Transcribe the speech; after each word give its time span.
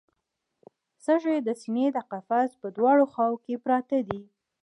سږي 1.03 1.37
د 1.47 1.49
سینې 1.61 1.85
د 1.93 1.97
قفس 2.11 2.49
په 2.61 2.67
دواړو 2.77 3.03
خواوو 3.11 3.41
کې 3.45 3.61
پراته 3.63 3.97
دي 4.09 4.21